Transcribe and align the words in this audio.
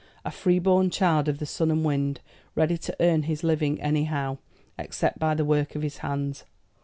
a 0.25 0.31
freeborn 0.31 0.89
child 0.89 1.27
of 1.27 1.37
the 1.37 1.45
sun 1.45 1.69
and 1.69 1.85
wind, 1.85 2.21
ready 2.55 2.75
to 2.75 2.95
earn 2.99 3.21
his 3.21 3.43
living 3.43 3.79
anyhow, 3.79 4.39
except 4.79 5.19
by 5.19 5.35
the 5.35 5.45
work 5.45 5.75
of 5.75 5.83
his 5.83 5.97
hands. 5.99 6.43